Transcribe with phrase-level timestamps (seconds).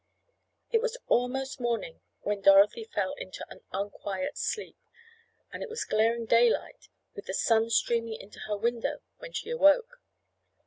[0.71, 4.75] It was almost morning when Dorothy fell into an unquiet sleep,
[5.53, 9.99] and it was glaring daylight, with the sun streaming into her window, when she awoke.